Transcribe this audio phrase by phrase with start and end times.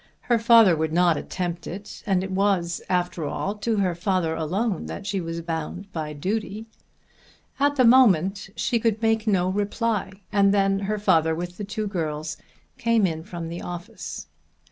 [0.21, 4.87] Her father would not attempt it, and it was, after all, to her father alone,
[4.87, 6.65] that she was bound by duty.
[7.59, 11.85] At the moment she could make no reply, and then her father with the two
[11.85, 12.37] girls
[12.79, 14.25] came in from the office.